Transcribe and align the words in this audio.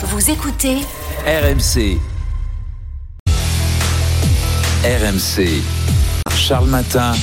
Vous 0.00 0.30
écoutez 0.30 0.76
RMC. 1.26 1.98
RMC. 4.84 5.60
Charles 6.36 6.68
Matin. 6.68 7.14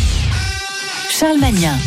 Charles 1.10 1.40
Magnin. 1.40 1.78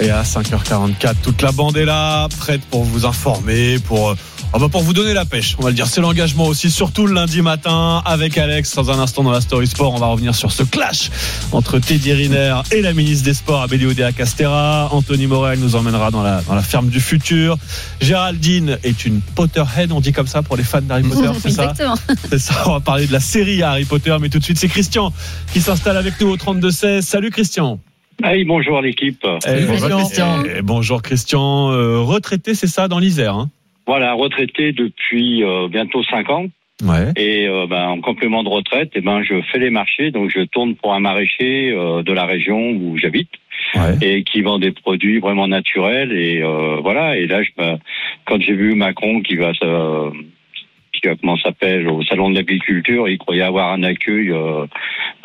Et 0.00 0.10
à 0.10 0.22
5h44, 0.24 1.14
toute 1.22 1.40
la 1.40 1.52
bande 1.52 1.76
est 1.76 1.84
là, 1.84 2.26
prête 2.40 2.62
pour 2.62 2.82
vous 2.82 3.06
informer, 3.06 3.78
pour, 3.78 4.16
euh, 4.48 4.54
ah 4.54 4.58
bah 4.58 4.68
pour 4.70 4.82
vous 4.82 4.92
donner 4.92 5.12
la 5.12 5.24
pêche. 5.24 5.56
On 5.58 5.62
va 5.62 5.68
le 5.68 5.74
dire, 5.74 5.86
c'est 5.86 6.00
l'engagement 6.00 6.46
aussi, 6.46 6.70
surtout 6.70 7.06
le 7.06 7.14
lundi 7.14 7.42
matin 7.42 8.02
avec 8.04 8.38
Alex. 8.38 8.74
Dans 8.74 8.90
un 8.90 8.98
instant 8.98 9.22
dans 9.22 9.30
la 9.30 9.40
Story 9.40 9.66
Sport, 9.66 9.94
on 9.94 9.98
va 9.98 10.06
revenir 10.06 10.34
sur 10.34 10.52
ce 10.52 10.62
clash 10.62 11.10
entre 11.52 11.78
Teddy 11.78 12.12
Riner 12.12 12.60
et 12.72 12.80
la 12.80 12.92
ministre 12.92 13.24
des 13.24 13.34
Sports, 13.34 13.66
Oudéa 13.70 14.12
Castera. 14.12 14.88
Anthony 14.92 15.26
Morel 15.26 15.58
nous 15.58 15.76
emmènera 15.76 16.10
dans 16.10 16.22
la, 16.22 16.40
dans 16.42 16.54
la 16.54 16.62
ferme 16.62 16.88
du 16.88 17.00
futur. 17.00 17.58
Géraldine 18.00 18.78
est 18.84 19.04
une 19.04 19.20
Potterhead, 19.20 19.92
on 19.92 20.00
dit 20.00 20.12
comme 20.12 20.26
ça 20.26 20.42
pour 20.42 20.56
les 20.56 20.64
fans 20.64 20.80
d'Harry 20.80 21.02
Potter, 21.02 21.30
c'est 21.42 21.50
ça 21.50 21.70
Exactement. 21.70 21.96
C'est 22.30 22.38
ça, 22.38 22.54
on 22.66 22.72
va 22.72 22.80
parler 22.80 23.06
de 23.06 23.12
la 23.12 23.20
série 23.20 23.62
Harry 23.62 23.84
Potter, 23.84 24.16
mais 24.20 24.28
tout 24.28 24.38
de 24.38 24.44
suite, 24.44 24.58
c'est 24.58 24.68
Christian 24.68 25.12
qui 25.52 25.60
s'installe 25.60 25.96
avec 25.96 26.20
nous 26.20 26.28
au 26.28 26.36
32-16. 26.36 27.02
Salut 27.02 27.30
Christian. 27.30 27.78
Hey, 28.22 28.44
bonjour 28.44 28.80
l'équipe. 28.80 29.24
Eh, 29.46 29.64
bonjour, 29.64 29.98
Christian. 29.98 30.42
Eh, 30.44 30.62
bonjour 30.62 31.02
Christian. 31.02 31.70
Euh, 31.70 32.00
retraité, 32.00 32.54
c'est 32.54 32.66
ça, 32.66 32.88
dans 32.88 32.98
l'Isère 32.98 33.34
hein 33.34 33.50
Voilà, 33.88 34.12
retraité 34.12 34.72
depuis 34.72 35.42
euh, 35.42 35.66
bientôt 35.68 36.04
5 36.04 36.28
ans. 36.28 36.46
Ouais. 36.84 37.10
Et 37.16 37.48
euh, 37.48 37.66
ben, 37.66 37.88
en 37.88 38.02
complément 38.02 38.44
de 38.44 38.50
retraite, 38.50 38.90
eh 38.94 39.00
ben, 39.00 39.22
je 39.22 39.40
fais 39.50 39.58
les 39.58 39.70
marchés. 39.70 40.10
Donc 40.10 40.28
je 40.30 40.40
tourne 40.44 40.74
pour 40.76 40.92
un 40.92 41.00
maraîcher 41.00 41.72
euh, 41.72 42.02
de 42.02 42.12
la 42.12 42.26
région 42.26 42.70
où 42.70 42.98
j'habite 42.98 43.30
ouais. 43.74 43.96
et 44.02 44.24
qui 44.24 44.42
vend 44.42 44.58
des 44.58 44.72
produits 44.72 45.20
vraiment 45.20 45.48
naturels. 45.48 46.12
Et 46.12 46.42
euh, 46.42 46.80
voilà. 46.82 47.16
Et 47.16 47.26
là, 47.26 47.42
je, 47.42 47.48
ben, 47.56 47.78
quand 48.26 48.38
j'ai 48.42 48.52
vu 48.52 48.74
Macron 48.74 49.22
qui 49.22 49.36
va 49.36 49.52
qui 49.54 51.08
va, 51.08 51.14
comment 51.16 51.38
s'appelle 51.38 51.88
au 51.88 52.02
salon 52.02 52.28
de 52.28 52.34
l'agriculture, 52.34 53.08
il 53.08 53.16
croyait 53.16 53.40
avoir 53.40 53.72
un 53.72 53.82
accueil 53.84 54.30
euh, 54.30 54.66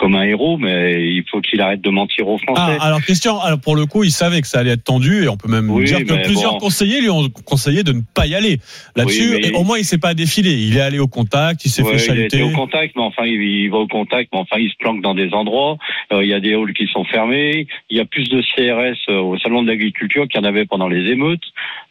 comme 0.04 0.16
un 0.16 0.24
héros, 0.24 0.58
mais 0.58 1.02
il 1.02 1.24
faut 1.32 1.40
qu'il 1.40 1.62
arrête 1.62 1.80
de 1.80 1.90
mentir 1.90 2.28
aux 2.28 2.38
Ah, 2.48 2.54
Français. 2.54 2.78
alors 2.82 3.00
Christian, 3.02 3.40
alors 3.40 3.60
pour 3.62 3.78
le 3.78 3.86
coup, 3.86 4.04
il 4.04 4.12
savait 4.12 4.42
que 4.42 4.48
ça 4.48 4.60
allait 4.60 4.72
être 4.72 4.84
tendu 4.84 5.24
et 5.24 5.30
on 5.30 5.38
peut 5.38 5.48
même 5.50 5.70
Oui, 5.72 5.86
dire 5.86 6.00
que 6.04 6.26
plusieurs 6.26 6.54
bon. 6.54 6.58
conseillers 6.60 7.00
lui 7.00 7.10
ont 7.10 7.30
conseillé 7.46 7.84
de 7.84 7.94
ne 7.94 8.02
pas 8.14 8.28
y 8.28 8.36
aller 8.36 8.60
là-dessus. 8.98 9.36
Oui, 9.36 9.42
Et 9.46 9.52
au 9.54 9.64
moins, 9.64 9.78
il 9.78 9.86
s'est 9.86 9.98
pas 9.98 10.14
défilé. 10.14 10.52
Il 10.52 10.76
est 10.76 10.82
allé 10.82 11.00
au 11.00 11.08
contact, 11.08 11.64
il 11.64 11.70
s'est 11.70 11.84
Ouais, 11.84 11.92
fait 11.92 12.04
il 12.04 12.08
chaluter. 12.08 12.38
été 12.38 12.44
au 12.44 12.50
contact, 12.50 12.96
mais 12.98 13.02
enfin, 13.04 13.24
il, 13.26 13.42
il 13.42 13.70
va 13.72 13.78
au 13.78 13.88
contact, 13.88 14.30
mais 14.34 14.40
enfin, 14.40 14.58
il 14.60 14.70
se 14.70 14.76
planque 14.78 15.02
dans 15.02 15.16
des 15.16 15.30
endroits. 15.34 15.78
Euh, 16.14 16.24
il 16.24 16.30
y 16.30 16.34
a 16.34 16.40
des 16.40 16.54
halls 16.54 16.74
qui 16.74 16.88
sont 16.88 17.04
fermés. 17.06 17.68
Il 17.90 17.98
y 17.98 18.00
a 18.00 18.06
plus 18.06 18.30
de 18.30 18.42
CRS 18.42 18.98
euh, 19.10 19.20
au 19.20 19.38
salon 19.40 19.64
de 19.64 19.68
l'agriculture 19.68 20.28
qu'il 20.28 20.40
y 20.40 20.44
en 20.44 20.48
avait 20.48 20.66
pendant 20.66 20.88
les 20.88 21.12
émeutes. 21.12 21.44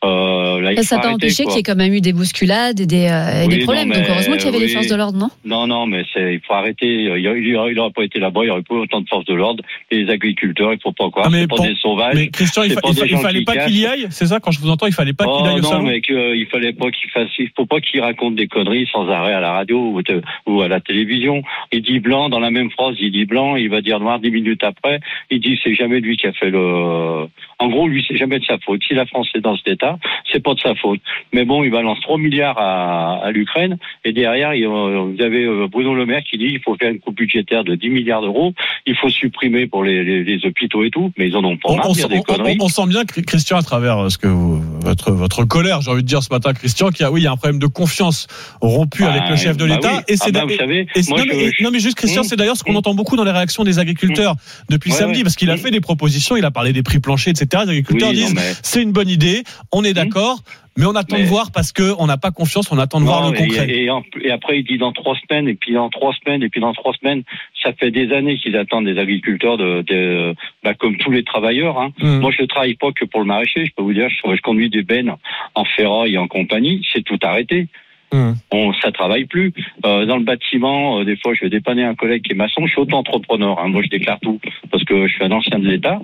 Euh, 0.05 0.61
là, 0.61 0.75
ça 0.83 0.97
t'a 0.97 1.09
arrêter, 1.09 1.15
empêché 1.27 1.45
qu'il 1.45 1.57
y 1.57 1.59
ait 1.59 1.63
quand 1.63 1.77
même 1.77 1.93
eu 1.93 2.01
des 2.01 2.13
bousculades 2.13 2.81
et 2.81 2.87
des, 2.87 3.07
euh, 3.07 3.43
et 3.43 3.47
Oui, 3.47 3.59
des 3.59 3.65
problèmes. 3.65 3.89
non, 3.89 3.95
Donc 3.95 4.05
mais- 4.05 4.11
heureusement 4.13 4.37
qu'il 4.37 4.47
y 4.47 4.49
avait 4.49 4.59
les 4.59 4.67
oui. 4.67 4.73
forces 4.73 4.87
de 4.89 4.97
l'ordre, 4.97 5.19
non? 5.19 5.29
Non, 5.45 5.67
non, 5.67 5.87
mais 5.87 6.05
il 6.17 6.41
faut 6.47 6.55
arrêter. 6.55 6.87
Il 6.87 7.53
n'aurait 7.53 7.91
pas 7.93 8.05
été 8.05 8.19
là-bas, 8.19 8.41
il 8.43 8.47
n'y 8.47 8.51
aurait 8.51 8.63
pas 8.63 8.75
eu 8.75 8.79
autant 8.79 9.01
de 9.01 9.09
forces 9.09 9.25
de 9.27 9.35
l'ordre. 9.35 9.63
Et 9.91 10.03
les 10.03 10.11
agriculteurs, 10.11 10.73
il 10.73 10.79
faut 10.83 10.93
pas 10.93 11.11
croire. 11.11 11.27
Ah, 11.27 11.31
mais 11.31 11.43
c'est 11.43 11.49
pas 11.49 11.67
des 11.67 11.75
sauvages. 11.77 12.15
Mais 12.15 12.29
Christian, 12.29 12.63
il, 12.65 12.73
fa- 12.73 12.81
pas 12.81 12.89
il 12.91 13.09
fa- 13.11 13.19
fallait 13.19 13.43
pas 13.45 13.57
qu'il 13.57 13.79
y 13.79 13.87
aille. 13.87 14.07
C'est 14.11 14.27
ça, 14.27 14.41
quand 14.41 14.51
je 14.51 14.61
vous 14.61 14.71
entends, 14.71 14.87
il 14.87 14.93
fallait 14.93 15.13
pas 15.13 15.25
qu'il 15.25 15.33
Oh 15.35 15.45
aille 15.47 15.59
au 15.59 15.63
non, 15.63 15.69
salon. 15.71 15.83
mais 15.85 16.01
que, 16.01 16.13
euh, 16.13 16.37
il 16.37 16.47
fallait 16.47 16.73
pas 16.73 16.91
qu'il 16.91 17.11
fasse, 17.11 17.29
il 17.39 17.51
faut 17.57 17.67
pas 17.67 17.81
qu'il 17.81 18.01
raconte 18.01 18.35
des 18.37 18.47
conneries 18.49 18.89
sans 18.93 19.09
arrêt 19.09 19.33
à 19.35 19.41
la 19.41 19.53
radio 19.53 19.79
ou, 19.93 20.03
te- 20.03 20.21
ou 20.47 20.63
à 20.63 20.69
la 20.69 20.81
télévision. 20.81 21.43
Il 21.73 21.83
dit 21.83 22.01
blanc 22.01 22.29
dans 22.29 22.41
la 22.41 22.51
même 22.51 22.71
phrase, 22.71 22.97
il 23.01 23.13
dit 23.13 23.25
blanc, 23.25 23.57
il 23.57 23.69
va 23.69 23.81
dire 23.81 24.01
noir 24.01 24.12
dix 24.21 24.31
minutes 24.31 24.65
après. 24.65 25.01
Il 25.31 25.41
dit 25.41 25.59
c'est 25.63 25.75
jamais 25.75 26.01
lui 26.01 26.17
qui 26.17 26.27
a 26.27 26.33
fait 26.33 26.51
le. 26.51 27.27
En 27.59 27.69
gros, 27.69 27.87
lui 27.89 28.05
c'est 28.07 28.17
jamais 28.17 28.39
de 28.41 28.45
sa 28.45 28.59
faute. 28.59 28.83
Si 28.87 28.95
la 28.95 29.07
France 29.07 29.29
est 29.35 29.41
dans 29.41 29.57
cet 29.57 29.69
état, 29.69 29.99
c'est 30.31 30.43
pas 30.43 30.55
de 30.55 30.61
sa 30.61 30.75
faute. 30.75 31.01
Mais 31.33 31.45
bon, 31.45 31.63
il 31.63 31.71
balance 31.71 32.01
3 32.01 32.19
milliards 32.19 32.59
à, 32.59 33.25
à 33.25 33.31
l'Ukraine 33.31 33.79
et 34.05 34.13
derrière, 34.13 34.55
il, 34.55 34.65
euh, 34.65 34.99
vous 35.15 35.23
avez 35.23 35.45
euh, 35.45 35.69
Bruno 35.71 35.95
Le 35.95 36.05
Maire 36.07 36.23
qui 36.29 36.39
dit 36.39 36.47
il 36.47 36.61
faut 36.61 36.75
faire 36.77 36.91
une 36.91 36.99
coupe 36.99 37.17
budgétaire 37.17 37.63
de 37.65 37.75
10 37.77 37.89
milliards 37.91 38.23
d'euros. 38.23 38.53
Il 38.87 38.97
faut 38.97 39.09
supprimer 39.09 39.67
pour 39.67 39.85
les, 39.85 40.03
les, 40.03 40.25
les 40.25 40.45
hôpitaux 40.47 40.83
et 40.83 40.91
tout. 40.91 41.13
Mais 41.17 41.29
ils 41.29 41.37
en 41.37 41.45
ont 41.45 41.57
pas 41.57 41.71
On, 41.71 41.77
marre 41.77 41.91
on 41.91 41.95
sent- 41.95 42.09
des 42.09 42.19
on- 42.19 42.23
conneries. 42.23 42.57
on- 42.61 42.65
on 42.65 42.69
sent 42.69 42.87
bien, 42.89 43.03
Chr- 43.03 43.25
Christian, 43.25 43.59
à 43.59 43.63
travers 43.63 43.99
euh, 43.99 44.09
ce 44.09 44.19
que 44.19 44.27
vous- 44.27 44.52
votre 44.83 45.13
votre 45.13 45.45
colère, 45.45 45.81
j'ai 45.81 45.91
envie 45.91 46.03
de 46.03 46.07
dire 46.09 46.23
ce 46.23 46.29
matin, 46.31 46.53
Christian, 46.53 46.91
qu'il 46.91 47.03
y 47.03 47.07
a 47.07 47.11
oui, 47.11 47.21
il 47.23 47.25
y 47.25 47.27
a 47.27 47.33
un 47.33 47.37
problème 47.37 47.59
de 47.59 47.67
confiance 47.67 48.27
rompu 48.61 49.05
avec 49.05 49.23
le 49.29 49.37
chef 49.37 49.57
de 49.57 49.67
Bah 49.67 49.75
l'État. 49.75 49.93
oui. 49.97 50.01
Et 50.09 50.15
Ah 50.21 50.25
c'est 50.25 50.33
bah, 50.33 50.41
d'a- 50.41 50.47
vous 50.47 50.57
savez, 50.57 50.87
Et 50.95 51.03
c'est- 51.03 51.11
moi, 51.11 51.21
non, 51.21 51.27
mais, 51.29 51.39
je- 51.51 51.61
et- 51.61 51.63
non, 51.63 51.71
mais 51.71 51.81
juste 51.81 51.97
Christian, 51.97 52.23
Mmh. 52.23 52.25
c'est 52.25 52.37
d'ailleurs 52.37 52.57
ce 52.57 52.65
qu'on 52.65 52.73
Mmh. 52.73 52.77
entend 52.77 52.95
beaucoup 52.95 53.17
dans 53.17 53.25
les 53.25 53.31
réactions 53.31 53.65
des 53.65 53.79
agriculteurs 53.79 54.37
depuis 54.71 54.91
Ouais, 54.93 54.99
samedi, 54.99 55.19
ouais. 55.19 55.23
parce 55.25 55.37
qu'il 55.37 55.51
a 55.51 55.57
fait 55.57 55.71
des 55.71 55.81
propositions, 55.81 56.37
il 56.37 56.45
a 56.45 56.51
parlé 56.51 56.73
des 56.73 56.83
prix 56.83 56.99
planchers, 56.99 57.31
etc. 57.31 57.63
Les 57.65 57.71
agriculteurs 57.71 58.11
Oui, 58.11 58.17
disent 58.17 58.35
mais- 58.35 58.55
c'est 58.63 58.83
une 58.83 58.93
bonne 58.93 59.09
idée, 59.09 59.45
on 59.73 59.85
est 59.85 59.95
d'accord, 59.95 60.43
mais 60.79 60.87
on 60.87 60.95
attend 60.95 61.19
de 61.19 61.25
voir 61.25 61.51
parce 61.53 61.73
que 61.73 61.93
on 61.99 62.07
n'a 62.07 62.17
pas 62.17 62.31
confiance, 62.31 62.73
on 62.73 62.79
attend 62.79 63.01
de 63.01 63.05
voir 63.05 63.31
le 63.31 63.37
et- 63.37 63.47
concret. 63.47 63.71
Et, 63.71 63.91
en- 63.91 64.03
et 64.21 64.31
après, 64.31 64.59
il 64.61 64.65
dit 64.65 64.79
dans 64.79 64.93
trois 64.93 65.17
semaines, 65.17 65.49
et 65.49 65.55
puis 65.55 65.73
dans 65.75 65.91
trois 65.91 66.15
semaines, 66.15 66.43
et 66.43 66.49
puis 66.49 66.61
dans 66.61 66.73
trois 66.73 66.93
semaines. 66.95 67.23
Ça 67.63 67.73
fait 67.73 67.91
des 67.91 68.13
années 68.13 68.39
qu'ils 68.39 68.57
attendent 68.57 68.87
des 68.87 68.99
agriculteurs, 68.99 69.57
de, 69.59 69.83
de- 69.83 70.35
bah, 70.65 70.75
comme 70.75 70.97
tous 70.97 71.11
les 71.11 71.23
travailleurs. 71.25 71.79
Hein. 71.79 71.93
Mmh. 72.01 72.19
Moi, 72.21 72.31
je 72.39 72.45
travaille 72.45 72.75
pas 72.75 72.91
que 72.93 73.05
pour 73.05 73.21
le 73.21 73.27
maraîcher. 73.27 73.67
Je 73.67 73.73
peux 73.77 73.83
vous 73.83 73.93
dire, 73.93 74.09
je, 74.09 74.35
je 74.37 74.41
conduis 74.43 74.71
des 74.71 74.83
bennes 74.83 75.15
en 75.55 75.65
ferraille 75.65 76.15
et 76.15 76.19
en 76.19 76.27
compagnie. 76.29 76.85
C'est 76.93 77.03
tout 77.05 77.19
arrêté. 77.23 77.69
Mmh. 78.13 78.33
On, 78.51 78.73
ça 78.75 78.93
travaille 78.93 79.25
plus. 79.25 79.55
Euh, 79.87 80.05
dans 80.07 80.17
le 80.19 80.25
bâtiment, 80.25 80.99
euh, 81.01 81.05
des 81.05 81.17
fois, 81.17 81.33
je 81.35 81.41
vais 81.41 81.51
dépanner 81.51 81.83
un 81.85 81.95
collègue 81.95 82.23
qui 82.23 82.33
est 82.33 82.35
maçon. 82.37 82.67
Je 82.67 82.73
suis 82.73 82.81
auto-entrepreneur. 82.81 83.59
Hein. 83.59 83.69
Moi, 83.69 83.83
je 83.83 83.89
déclare 83.89 84.21
tout 84.21 84.39
parce 84.71 84.85
que 84.85 85.07
je 85.07 85.15
suis 85.15 85.25
un 85.25 85.31
ancien 85.33 85.59
de 85.59 85.67
l'État. 85.67 85.99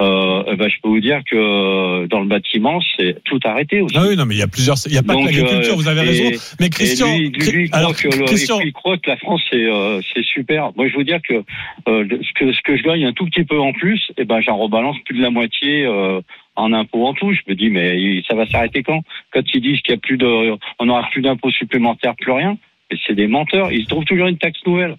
Euh, 0.00 0.44
eh 0.46 0.56
ben, 0.56 0.68
je 0.68 0.76
peux 0.80 0.88
vous 0.88 1.00
dire 1.00 1.22
que 1.28 1.34
euh, 1.34 2.06
dans 2.06 2.20
le 2.20 2.26
bâtiment, 2.26 2.78
c'est 2.96 3.16
tout 3.24 3.40
arrêté 3.44 3.80
aussi. 3.80 3.96
Ah 3.98 4.04
oui, 4.08 4.16
non, 4.16 4.26
mais 4.26 4.36
il 4.36 4.38
y 4.38 4.42
a 4.42 4.46
plusieurs, 4.46 4.76
il 4.86 4.92
y 4.94 4.98
a 4.98 5.02
pas 5.02 5.14
Donc, 5.14 5.22
que 5.22 5.34
l'agriculture, 5.34 5.72
euh, 5.72 5.76
vous 5.76 5.88
avez 5.88 6.02
et- 6.02 6.04
raison. 6.04 6.30
Mais 6.60 6.70
Christian, 6.70 7.18
lui, 7.18 7.30
lui, 7.30 7.68
croit 7.68 7.78
alors 7.80 7.96
que 7.96 8.08
Christian, 8.26 8.60
il 8.60 8.72
croit 8.72 8.96
que 8.98 9.10
la 9.10 9.16
France 9.16 9.42
c'est 9.50 9.56
euh, 9.56 10.00
c'est 10.14 10.24
super. 10.24 10.70
Moi 10.76 10.88
je 10.88 10.96
veux 10.96 11.04
dire 11.04 11.20
que 11.28 11.34
euh, 11.88 12.06
ce 12.22 12.32
que 12.34 12.52
ce 12.52 12.60
que 12.62 12.76
je 12.76 12.82
gagne 12.84 13.04
un 13.06 13.12
tout 13.12 13.26
petit 13.26 13.44
peu 13.44 13.58
en 13.58 13.72
plus, 13.72 14.00
et 14.16 14.24
ben 14.24 14.40
j'en 14.40 14.56
rebalance 14.56 14.96
plus 15.04 15.16
de 15.16 15.22
la 15.22 15.30
moitié 15.30 15.84
euh, 15.84 16.20
en 16.54 16.72
impôts 16.72 17.06
en 17.06 17.14
tout. 17.14 17.32
Je 17.32 17.40
me 17.48 17.54
dis 17.56 17.70
mais 17.70 18.22
ça 18.28 18.34
va 18.36 18.46
s'arrêter 18.46 18.82
quand? 18.84 19.02
Quand 19.32 19.42
ils 19.52 19.60
disent 19.60 19.80
qu'il 19.80 19.94
y 19.94 19.96
a 19.96 20.00
plus 20.00 20.16
de, 20.16 20.56
on 20.78 20.86
n'aura 20.86 21.08
plus 21.10 21.22
d'impôts 21.22 21.50
supplémentaires, 21.50 22.14
plus 22.14 22.32
rien. 22.32 22.56
C'est 23.06 23.14
des 23.14 23.26
menteurs. 23.26 23.70
Ils 23.72 23.86
trouvent 23.86 24.04
toujours 24.04 24.28
une 24.28 24.38
taxe 24.38 24.58
nouvelle. 24.66 24.96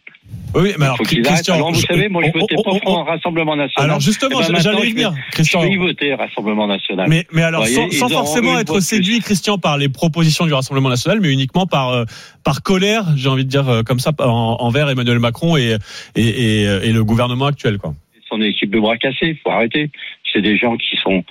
oui, 0.53 0.71
mais 0.77 0.85
alors 0.85 0.97
faut 0.97 1.03
qu'ils 1.03 1.19
arrêtent. 1.25 1.33
Christian, 1.37 1.55
Alors 1.55 1.71
vous 1.71 1.79
savez, 1.81 2.07
moi 2.07 2.21
je 2.23 2.31
votais 2.39 2.55
pas 2.55 2.61
pour 2.83 2.99
un 2.99 3.03
Rassemblement 3.03 3.55
national. 3.55 3.89
alors 3.89 3.99
justement, 3.99 4.39
Eh 4.47 4.51
ben, 4.51 4.59
j'allais 4.59 4.87
y 4.87 4.91
venir, 4.91 5.11
Christian. 5.31 5.61
Je 5.63 5.67
vais 5.69 5.75
voter 5.77 6.13
Rassemblement 6.13 6.67
national. 6.67 7.09
Mais, 7.09 7.25
mais 7.31 7.41
alors, 7.41 7.61
Voyez, 7.61 7.91
sans, 7.91 8.09
forcément 8.09 8.59
être 8.59 8.79
séduit, 8.79 9.15
plus. 9.17 9.23
Christian, 9.25 9.57
par 9.57 9.77
les 9.79 9.89
propositions 9.89 10.45
du 10.45 10.53
Rassemblement 10.53 10.89
national, 10.89 11.19
mais 11.19 11.31
uniquement 11.31 11.65
par, 11.65 11.89
euh, 11.89 12.05
par 12.43 12.61
colère, 12.61 13.05
j'ai 13.15 13.27
envie 13.29 13.43
de 13.45 13.49
dire 13.49 13.67
euh, 13.67 13.81
comme 13.81 13.99
ça, 13.99 14.11
en- 14.19 14.57
envers 14.59 14.87
Emmanuel 14.89 15.17
Macron 15.19 15.57
et, 15.57 15.75
et, 16.15 16.21
et, 16.27 16.61
et 16.63 16.91
le 16.91 17.03
gouvernement 17.03 17.45
actuel. 17.45 17.79
Quoi. 17.79 17.95
son 18.29 18.39
équipe 18.41 18.69
de 18.69 18.79
bras 18.79 18.97
cassés. 18.97 19.17
Il 19.29 19.37
faut 19.43 19.49
arrêter. 19.49 19.89
C'est 20.31 20.41
des 20.43 20.57
gens 20.57 20.77
qui 20.77 20.95
sont. 20.97 21.23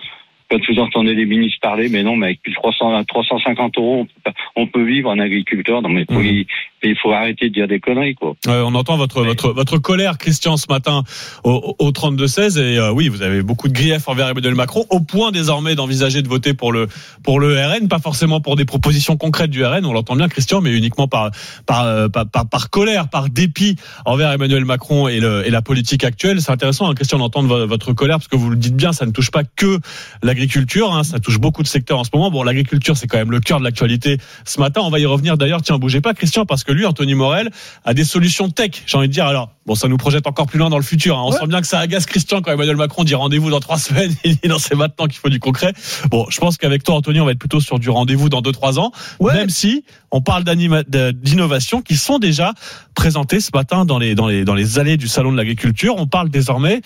Quand 0.50 0.58
vous 0.66 0.78
entendez 0.78 1.14
les 1.14 1.26
ministres 1.26 1.58
parler, 1.60 1.88
mais 1.90 2.02
non, 2.02 2.16
mais 2.16 2.26
avec 2.26 2.42
plus 2.42 2.52
de 2.52 2.56
300, 2.56 3.04
350 3.04 3.76
euros, 3.76 4.00
on 4.00 4.04
peut, 4.06 4.20
pas- 4.24 4.34
on 4.56 4.66
peut 4.66 4.82
vivre 4.82 5.10
en 5.10 5.18
agriculteur. 5.18 5.82
Non, 5.82 5.90
mais 5.90 6.04
il, 6.24 6.46
il 6.82 6.96
faut 6.96 7.12
arrêter 7.12 7.48
de 7.48 7.54
dire 7.54 7.68
des 7.68 7.80
conneries, 7.80 8.14
quoi. 8.14 8.34
Euh, 8.46 8.62
on 8.66 8.74
entend 8.74 8.96
votre, 8.96 9.22
votre, 9.22 9.50
votre 9.52 9.78
colère, 9.78 10.18
Christian, 10.18 10.56
ce 10.56 10.66
matin 10.68 11.02
au, 11.44 11.74
au 11.78 11.90
32-16. 11.90 12.58
Et 12.58 12.78
euh, 12.78 12.90
oui, 12.92 13.08
vous 13.08 13.22
avez 13.22 13.42
beaucoup 13.42 13.68
de 13.68 13.72
griefs 13.72 14.08
envers 14.08 14.28
Emmanuel 14.28 14.54
Macron, 14.54 14.84
au 14.90 15.00
point 15.00 15.30
désormais 15.32 15.74
d'envisager 15.74 16.22
de 16.22 16.28
voter 16.28 16.54
pour 16.54 16.72
le, 16.72 16.88
pour 17.22 17.40
le 17.40 17.54
RN, 17.54 17.88
pas 17.88 17.98
forcément 17.98 18.40
pour 18.40 18.56
des 18.56 18.64
propositions 18.64 19.16
concrètes 19.16 19.50
du 19.50 19.64
RN, 19.64 19.84
on 19.86 19.92
l'entend 19.92 20.16
bien, 20.16 20.28
Christian, 20.28 20.60
mais 20.60 20.72
uniquement 20.76 21.08
par, 21.08 21.30
par, 21.66 21.84
euh, 21.84 22.08
par, 22.08 22.26
par, 22.28 22.48
par 22.48 22.70
colère, 22.70 23.08
par 23.08 23.28
dépit 23.28 23.76
envers 24.04 24.30
Emmanuel 24.32 24.64
Macron 24.64 25.08
et, 25.08 25.20
le, 25.20 25.46
et 25.46 25.50
la 25.50 25.62
politique 25.62 26.04
actuelle. 26.04 26.40
C'est 26.40 26.52
intéressant, 26.52 26.88
hein, 26.90 26.94
Christian, 26.94 27.18
d'entendre 27.18 27.48
vo- 27.48 27.66
votre 27.66 27.92
colère, 27.92 28.18
parce 28.18 28.28
que 28.28 28.36
vous 28.36 28.50
le 28.50 28.56
dites 28.56 28.76
bien, 28.76 28.92
ça 28.92 29.06
ne 29.06 29.10
touche 29.12 29.30
pas 29.30 29.42
que 29.44 29.78
l'agriculture, 30.22 30.92
hein, 30.94 31.04
ça 31.04 31.18
touche 31.18 31.38
beaucoup 31.38 31.62
de 31.62 31.68
secteurs 31.68 31.98
en 31.98 32.04
ce 32.04 32.10
moment. 32.12 32.30
Bon, 32.30 32.42
l'agriculture, 32.42 32.96
c'est 32.96 33.06
quand 33.06 33.18
même 33.18 33.30
le 33.30 33.40
cœur 33.40 33.58
de 33.58 33.64
l'actualité 33.64 34.18
ce 34.44 34.60
matin. 34.60 34.80
On 34.84 34.90
va 34.90 34.98
y 34.98 35.06
revenir 35.06 35.36
d'ailleurs. 35.36 35.62
Tiens, 35.62 35.78
bougez 35.78 36.00
pas, 36.00 36.14
Christian, 36.14 36.44
parce 36.46 36.64
que 36.64 36.67
lui, 36.72 36.86
Anthony 36.86 37.14
Morel, 37.14 37.50
a 37.84 37.94
des 37.94 38.04
solutions 38.04 38.50
tech. 38.50 38.70
J'ai 38.86 38.96
envie 38.96 39.08
de 39.08 39.12
dire, 39.12 39.26
alors, 39.26 39.50
bon, 39.66 39.74
ça 39.74 39.88
nous 39.88 39.96
projette 39.96 40.26
encore 40.26 40.46
plus 40.46 40.58
loin 40.58 40.70
dans 40.70 40.76
le 40.78 40.82
futur. 40.82 41.18
hein. 41.18 41.22
On 41.26 41.32
sent 41.32 41.46
bien 41.46 41.60
que 41.60 41.66
ça 41.66 41.78
agace 41.80 42.06
Christian 42.06 42.40
quand 42.42 42.52
Emmanuel 42.52 42.76
Macron 42.76 43.04
dit 43.04 43.14
rendez-vous 43.14 43.50
dans 43.50 43.60
trois 43.60 43.78
semaines. 43.78 44.14
Il 44.24 44.36
dit 44.36 44.48
non, 44.48 44.58
c'est 44.58 44.74
maintenant 44.74 45.06
qu'il 45.06 45.18
faut 45.18 45.28
du 45.28 45.40
concret. 45.40 45.72
Bon, 46.10 46.26
je 46.30 46.38
pense 46.38 46.56
qu'avec 46.56 46.82
toi, 46.84 46.94
Anthony, 46.96 47.20
on 47.20 47.24
va 47.24 47.32
être 47.32 47.38
plutôt 47.38 47.60
sur 47.60 47.78
du 47.78 47.90
rendez-vous 47.90 48.28
dans 48.28 48.40
deux, 48.42 48.52
trois 48.52 48.78
ans. 48.78 48.92
Même 49.20 49.50
si 49.50 49.84
on 50.10 50.20
parle 50.22 50.44
d'innovations 50.44 51.82
qui 51.82 51.96
sont 51.96 52.18
déjà 52.18 52.52
présentées 52.94 53.40
ce 53.40 53.50
matin 53.54 53.84
dans 53.84 53.98
les, 53.98 54.14
dans 54.14 54.26
les, 54.26 54.44
dans 54.44 54.54
les 54.54 54.78
allées 54.78 54.96
du 54.96 55.06
salon 55.08 55.32
de 55.32 55.36
l'agriculture. 55.36 55.94
On 55.98 56.06
parle 56.06 56.30
désormais 56.30 56.80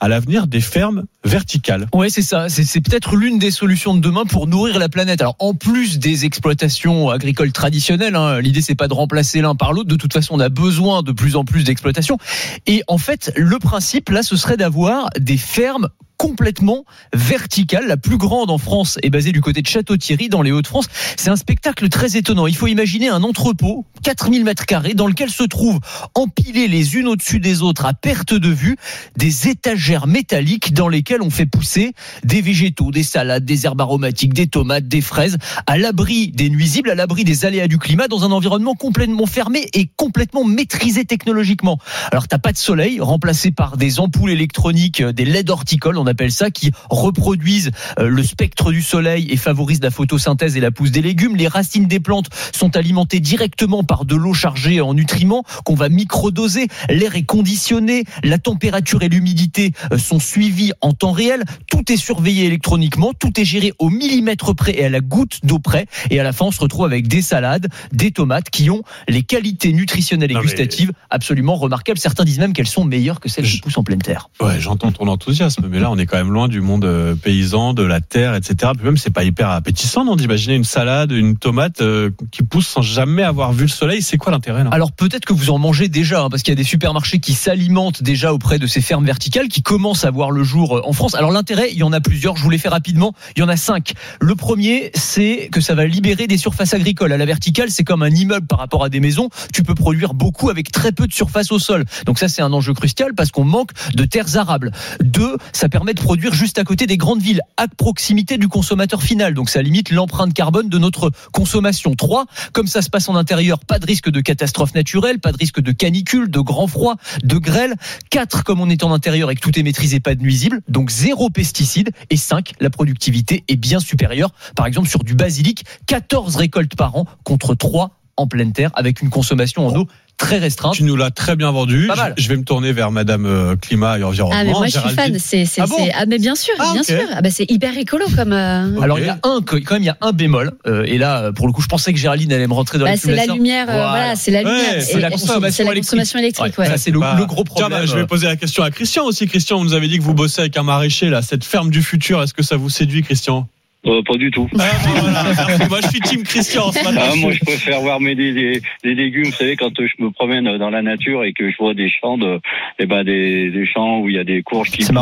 à 0.00 0.08
l'avenir 0.08 0.46
des 0.46 0.60
fermes 0.60 1.04
verticales. 1.24 1.88
Ouais, 1.94 2.10
c'est 2.10 2.22
ça. 2.22 2.48
C'est 2.48 2.64
c'est 2.64 2.80
peut-être 2.80 3.16
l'une 3.16 3.38
des 3.38 3.50
solutions 3.50 3.94
de 3.94 4.00
demain 4.00 4.24
pour 4.26 4.46
nourrir 4.46 4.78
la 4.78 4.88
planète. 4.88 5.20
Alors, 5.22 5.36
en 5.38 5.54
plus 5.54 5.98
des 5.98 6.24
exploitations 6.26 7.08
agricoles 7.10 7.52
traditionnelles, 7.52 8.14
hein, 8.14 8.40
l'idée 8.40 8.60
c'est 8.60 8.74
pas 8.74 8.88
de 8.88 8.94
remplacer 8.94 9.25
l'un 9.34 9.54
par 9.54 9.72
l'autre. 9.72 9.88
De 9.88 9.96
toute 9.96 10.12
façon, 10.12 10.34
on 10.34 10.40
a 10.40 10.48
besoin 10.48 11.02
de 11.02 11.12
plus 11.12 11.36
en 11.36 11.44
plus 11.44 11.64
d'exploitations. 11.64 12.18
Et 12.66 12.82
en 12.88 12.98
fait, 12.98 13.32
le 13.36 13.58
principe 13.58 14.08
là, 14.10 14.22
ce 14.22 14.36
serait 14.36 14.56
d'avoir 14.56 15.08
des 15.18 15.36
fermes 15.36 15.88
complètement 16.16 16.84
verticale. 17.12 17.86
La 17.86 17.96
plus 17.96 18.16
grande 18.16 18.50
en 18.50 18.58
France 18.58 18.98
est 19.02 19.10
basée 19.10 19.32
du 19.32 19.40
côté 19.40 19.62
de 19.62 19.66
Château-Thierry, 19.66 20.28
dans 20.28 20.42
les 20.42 20.52
Hauts-de-France. 20.52 20.86
C'est 21.16 21.30
un 21.30 21.36
spectacle 21.36 21.88
très 21.88 22.16
étonnant. 22.16 22.46
Il 22.46 22.56
faut 22.56 22.66
imaginer 22.66 23.08
un 23.08 23.22
entrepôt, 23.22 23.84
4000 24.02 24.44
mètres 24.44 24.66
carrés, 24.66 24.94
dans 24.94 25.06
lequel 25.06 25.30
se 25.30 25.44
trouvent 25.44 25.80
empilés 26.14 26.68
les 26.68 26.96
unes 26.96 27.08
au-dessus 27.08 27.40
des 27.40 27.62
autres 27.62 27.86
à 27.86 27.94
perte 27.94 28.34
de 28.34 28.48
vue 28.48 28.76
des 29.16 29.48
étagères 29.48 30.06
métalliques 30.06 30.72
dans 30.72 30.88
lesquelles 30.88 31.22
on 31.22 31.30
fait 31.30 31.46
pousser 31.46 31.92
des 32.24 32.40
végétaux, 32.40 32.90
des 32.90 33.02
salades, 33.02 33.44
des 33.44 33.66
herbes 33.66 33.80
aromatiques, 33.80 34.34
des 34.34 34.46
tomates, 34.46 34.88
des 34.88 35.00
fraises, 35.00 35.38
à 35.66 35.78
l'abri 35.78 36.28
des 36.28 36.50
nuisibles, 36.50 36.90
à 36.90 36.94
l'abri 36.94 37.24
des 37.24 37.44
aléas 37.44 37.68
du 37.68 37.78
climat, 37.78 38.08
dans 38.08 38.24
un 38.24 38.30
environnement 38.30 38.74
complètement 38.74 39.26
fermé 39.26 39.68
et 39.74 39.90
complètement 39.96 40.44
maîtrisé 40.44 41.04
technologiquement. 41.04 41.78
Alors 42.12 42.28
t'as 42.28 42.38
pas 42.38 42.52
de 42.52 42.58
soleil, 42.58 43.00
remplacé 43.00 43.50
par 43.50 43.76
des 43.76 44.00
ampoules 44.00 44.30
électroniques, 44.30 45.00
euh, 45.00 45.12
des 45.12 45.24
LED 45.24 45.50
horticoles, 45.50 45.98
on 46.06 46.08
appelle 46.08 46.30
ça, 46.30 46.50
qui 46.50 46.70
reproduisent 46.88 47.70
euh, 47.98 48.08
le 48.08 48.22
spectre 48.22 48.70
du 48.70 48.80
soleil 48.82 49.26
et 49.30 49.36
favorisent 49.36 49.82
la 49.82 49.90
photosynthèse 49.90 50.56
et 50.56 50.60
la 50.60 50.70
pousse 50.70 50.92
des 50.92 51.02
légumes. 51.02 51.34
Les 51.36 51.48
racines 51.48 51.86
des 51.86 51.98
plantes 52.00 52.28
sont 52.54 52.76
alimentées 52.76 53.18
directement 53.20 53.82
par 53.82 54.04
de 54.04 54.14
l'eau 54.14 54.34
chargée 54.34 54.80
en 54.80 54.94
nutriments 54.94 55.42
qu'on 55.64 55.74
va 55.74 55.88
microdoser. 55.88 56.68
L'air 56.88 57.16
est 57.16 57.24
conditionné, 57.24 58.04
la 58.22 58.38
température 58.38 59.02
et 59.02 59.08
l'humidité 59.08 59.72
euh, 59.92 59.98
sont 59.98 60.20
suivies 60.20 60.72
en 60.80 60.92
temps 60.92 61.12
réel. 61.12 61.42
Tout 61.68 61.90
est 61.92 61.96
surveillé 61.96 62.44
électroniquement, 62.46 63.12
tout 63.12 63.40
est 63.40 63.44
géré 63.44 63.72
au 63.78 63.90
millimètre 63.90 64.54
près 64.54 64.78
et 64.78 64.84
à 64.84 64.88
la 64.88 65.00
goutte 65.00 65.40
d'eau 65.44 65.58
près. 65.58 65.86
Et 66.10 66.20
à 66.20 66.22
la 66.22 66.32
fin, 66.32 66.46
on 66.46 66.52
se 66.52 66.60
retrouve 66.60 66.84
avec 66.84 67.08
des 67.08 67.22
salades, 67.22 67.68
des 67.92 68.12
tomates 68.12 68.50
qui 68.50 68.70
ont 68.70 68.82
les 69.08 69.22
qualités 69.24 69.72
nutritionnelles 69.72 70.30
et 70.30 70.34
Non, 70.34 70.40
mais- 70.40 70.46
gustatives 70.46 70.92
absolument 71.10 71.56
remarquables. 71.56 71.98
Certains 71.98 72.24
disent 72.24 72.38
même 72.38 72.52
qu'elles 72.52 72.66
sont 72.68 72.84
meilleures 72.84 73.18
que 73.20 73.28
celles 73.28 73.46
qui 73.46 73.58
poussent 73.58 73.78
en 73.78 73.82
pleine 73.84 74.02
terre. 74.02 74.30
Ouais, 74.40 74.60
j'entends 74.60 74.92
ton 74.92 75.08
enthousiasme, 75.08 75.66
mais 75.68 75.80
là, 75.80 75.90
on 75.90 75.95
est 75.98 76.06
quand 76.06 76.16
même 76.16 76.32
loin 76.32 76.48
du 76.48 76.60
monde 76.60 76.84
euh, 76.84 77.14
paysan, 77.14 77.74
de 77.74 77.82
la 77.82 78.00
terre, 78.00 78.34
etc. 78.34 78.72
Puis 78.76 78.84
même, 78.84 78.96
c'est 78.96 79.10
pas 79.10 79.24
hyper 79.24 79.50
appétissant, 79.50 80.04
non 80.04 80.16
D'imaginer 80.16 80.54
une 80.54 80.64
salade, 80.64 81.12
une 81.12 81.36
tomate 81.36 81.80
euh, 81.80 82.10
qui 82.30 82.42
pousse 82.42 82.66
sans 82.66 82.82
jamais 82.82 83.22
avoir 83.22 83.52
vu 83.52 83.62
le 83.62 83.68
soleil. 83.68 84.02
C'est 84.02 84.16
quoi 84.16 84.32
l'intérêt 84.32 84.64
Alors 84.70 84.92
peut-être 84.92 85.24
que 85.24 85.32
vous 85.32 85.50
en 85.50 85.58
mangez 85.58 85.88
déjà, 85.88 86.22
hein, 86.22 86.30
parce 86.30 86.42
qu'il 86.42 86.52
y 86.52 86.56
a 86.56 86.62
des 86.62 86.64
supermarchés 86.64 87.18
qui 87.18 87.34
s'alimentent 87.34 88.02
déjà 88.02 88.32
auprès 88.32 88.58
de 88.58 88.66
ces 88.66 88.80
fermes 88.80 89.04
verticales, 89.04 89.48
qui 89.48 89.62
commencent 89.62 90.04
à 90.04 90.10
voir 90.10 90.30
le 90.30 90.42
jour 90.42 90.78
euh, 90.78 90.82
en 90.84 90.92
France. 90.92 91.14
Alors 91.14 91.30
l'intérêt, 91.30 91.68
il 91.72 91.78
y 91.78 91.82
en 91.82 91.92
a 91.92 92.00
plusieurs, 92.00 92.36
je 92.36 92.42
vous 92.42 92.50
les 92.50 92.58
fais 92.58 92.68
rapidement, 92.68 93.14
il 93.36 93.40
y 93.40 93.42
en 93.42 93.48
a 93.48 93.56
cinq. 93.56 93.92
Le 94.20 94.34
premier, 94.34 94.90
c'est 94.94 95.48
que 95.52 95.60
ça 95.60 95.74
va 95.74 95.86
libérer 95.86 96.26
des 96.26 96.38
surfaces 96.38 96.74
agricoles. 96.74 97.12
À 97.12 97.16
la 97.16 97.26
verticale, 97.26 97.70
c'est 97.70 97.84
comme 97.84 98.02
un 98.02 98.10
immeuble 98.10 98.46
par 98.46 98.58
rapport 98.58 98.84
à 98.84 98.88
des 98.88 99.00
maisons, 99.00 99.28
tu 99.52 99.62
peux 99.62 99.74
produire 99.74 100.14
beaucoup 100.14 100.50
avec 100.50 100.70
très 100.72 100.92
peu 100.92 101.06
de 101.06 101.12
surface 101.12 101.52
au 101.52 101.58
sol. 101.58 101.84
Donc 102.04 102.18
ça, 102.18 102.28
c'est 102.28 102.42
un 102.42 102.52
enjeu 102.52 102.74
crucial 102.74 103.14
parce 103.14 103.30
qu'on 103.30 103.44
manque 103.44 103.70
de 103.94 104.04
terres 104.04 104.36
arables. 104.36 104.72
Deux, 105.00 105.36
ça 105.52 105.68
permet 105.68 105.85
de 105.94 106.00
produire 106.00 106.34
juste 106.34 106.58
à 106.58 106.64
côté 106.64 106.86
des 106.86 106.96
grandes 106.96 107.20
villes, 107.20 107.40
à 107.56 107.68
proximité 107.68 108.38
du 108.38 108.48
consommateur 108.48 109.02
final. 109.02 109.34
Donc 109.34 109.50
ça 109.50 109.62
limite 109.62 109.90
l'empreinte 109.90 110.34
carbone 110.34 110.68
de 110.68 110.78
notre 110.78 111.10
consommation. 111.32 111.94
Trois, 111.94 112.26
comme 112.52 112.66
ça 112.66 112.82
se 112.82 112.90
passe 112.90 113.08
en 113.08 113.16
intérieur, 113.16 113.58
pas 113.60 113.78
de 113.78 113.86
risque 113.86 114.10
de 114.10 114.20
catastrophe 114.20 114.74
naturelle, 114.74 115.18
pas 115.18 115.32
de 115.32 115.36
risque 115.36 115.60
de 115.60 115.72
canicule, 115.72 116.30
de 116.30 116.40
grand 116.40 116.66
froid, 116.66 116.96
de 117.22 117.38
grêle. 117.38 117.74
Quatre, 118.10 118.44
comme 118.44 118.60
on 118.60 118.70
est 118.70 118.84
en 118.84 118.92
intérieur 118.92 119.30
et 119.30 119.34
que 119.34 119.40
tout 119.40 119.58
est 119.58 119.62
maîtrisé, 119.62 120.00
pas 120.00 120.14
de 120.14 120.22
nuisibles, 120.22 120.60
donc 120.68 120.90
zéro 120.90 121.30
pesticide. 121.30 121.90
Et 122.10 122.16
cinq, 122.16 122.52
la 122.60 122.70
productivité 122.70 123.44
est 123.48 123.56
bien 123.56 123.80
supérieure. 123.80 124.30
Par 124.54 124.66
exemple, 124.66 124.88
sur 124.88 125.04
du 125.04 125.14
basilic, 125.14 125.64
14 125.86 126.36
récoltes 126.36 126.76
par 126.76 126.96
an 126.96 127.06
contre 127.24 127.54
3 127.54 127.90
en 128.16 128.26
pleine 128.26 128.52
terre 128.52 128.70
avec 128.74 129.02
une 129.02 129.10
consommation 129.10 129.66
en 129.66 129.76
eau 129.76 129.86
très 130.16 130.38
restreinte. 130.38 130.74
Tu 130.74 130.82
nous 130.84 130.96
l'as 130.96 131.10
très 131.10 131.36
bien 131.36 131.50
vendu. 131.52 131.86
Pas 131.88 131.94
mal. 131.96 132.14
Je 132.16 132.22
je 132.22 132.28
vais 132.28 132.36
me 132.36 132.44
tourner 132.44 132.72
vers 132.72 132.90
Madame 132.90 133.26
euh, 133.26 133.54
Climat 133.56 133.98
et 133.98 134.02
Environnement. 134.02 134.36
Ah 134.40 134.44
mais 134.44 134.50
moi 134.52 134.66
je 134.66 134.70
suis 134.72 134.80
Géraldine. 134.80 135.14
fan, 135.14 135.18
c'est 135.18 135.44
c'est 135.44 135.60
Ah 135.60 135.66
bon 135.66 135.76
c'est- 135.78 135.92
ah 135.94 136.06
mais 136.06 136.18
bien 136.18 136.34
sûr, 136.34 136.54
Ah, 136.58 136.72
bien 136.72 136.80
ok. 136.80 136.86
sûr. 136.86 137.00
Ah 137.14 137.20
bah 137.22 137.30
c'est 137.30 137.50
hyper 137.50 137.76
écolo 137.78 138.06
comme 138.16 138.32
euh, 138.32 138.74
Ok. 138.76 138.82
Alors 138.82 138.98
il 138.98 139.06
y 139.06 139.08
a 139.08 139.18
un 139.22 139.40
quand 139.44 139.70
même 139.72 139.82
il 139.82 139.86
y 139.86 139.90
a 139.90 139.96
un 140.00 140.12
bémol 140.12 140.52
euh, 140.66 140.82
et 140.84 140.98
là 140.98 141.32
pour 141.32 141.46
le 141.46 141.52
coup 141.52 141.62
je 141.62 141.68
pensais 141.68 141.92
que 141.92 141.98
Géraldine 141.98 142.32
allait 142.32 142.46
me 142.46 142.54
rentrer 142.54 142.78
dans 142.78 142.84
bah, 142.86 142.92
les 142.92 142.96
c'est 142.96 143.14
la 143.14 143.26
lumière 143.26 143.68
euh, 143.68 143.72
Voilà. 143.72 143.88
voilà, 143.90 144.16
c'est 144.16 144.30
la 144.30 144.42
Ouais, 144.42 144.50
lumière 144.50 144.82
c'est 144.82 144.92
Et- 144.98 145.00
la 145.00 145.10
consommation 145.10 145.50
c'est 145.56 145.64
la 145.64 145.72
électrique. 145.72 145.84
consommation 145.90 146.18
électrique 146.18 146.58
Ouais, 146.58 146.64
ouais. 146.64 146.70
ça, 146.70 146.78
c'est 146.78 146.90
le, 146.90 146.98
Bah, 146.98 147.14
le 147.18 147.26
gros 147.26 147.44
Tiens, 147.44 147.54
problème. 147.68 147.80
bah, 147.80 147.86
je 147.86 147.94
vais 147.96 148.06
poser 148.06 148.26
la 148.26 148.36
question 148.36 148.62
à 148.64 148.70
Christian 148.70 149.04
aussi. 149.04 149.26
Christian, 149.28 149.58
vous 149.58 149.64
nous 149.64 149.74
avez 149.74 149.86
dit 149.88 149.98
que 149.98 150.02
vous 150.04 150.14
bossez 150.14 150.40
avec 150.40 150.56
un 150.56 150.62
maraîcher 150.62 151.08
là, 151.10 151.22
cette 151.22 151.44
ferme 151.44 151.70
du 151.70 151.82
futur. 151.82 152.22
Est-ce 152.22 152.34
que 152.34 152.42
ça 152.42 152.56
vous 152.56 152.70
séduit, 152.70 153.02
Christian? 153.02 153.48
Euh, 153.86 154.02
pas 154.02 154.16
du 154.16 154.30
tout. 154.32 154.48
Ah, 154.58 154.64
voilà, 154.84 155.22
merci. 155.24 155.68
Moi, 155.68 155.78
je 155.82 155.88
suis 155.88 156.00
Team 156.00 156.22
Christian 156.24 156.72
ce 156.72 156.82
matin. 156.84 157.08
Ah, 157.12 157.16
moi, 157.16 157.30
je 157.32 157.40
préfère 157.40 157.80
voir 157.80 158.00
mes 158.00 158.14
des, 158.16 158.32
des, 158.32 158.60
des 158.82 158.94
légumes. 158.94 159.26
Vous 159.26 159.30
savez, 159.32 159.54
quand 159.56 159.70
je 159.78 160.02
me 160.02 160.10
promène 160.10 160.58
dans 160.58 160.70
la 160.70 160.82
nature 160.82 161.22
et 161.24 161.32
que 161.32 161.50
je 161.50 161.56
vois 161.56 161.72
des 161.74 161.88
champs 161.88 162.18
de, 162.18 162.40
eh 162.80 162.86
ben 162.86 163.04
des, 163.04 163.50
des 163.50 163.64
champs 163.66 164.00
où 164.00 164.08
il 164.08 164.16
y 164.16 164.18
a 164.18 164.24
des 164.24 164.42
courges 164.42 164.70
qui 164.70 164.82
et 164.82 164.86
tout- 164.86 164.92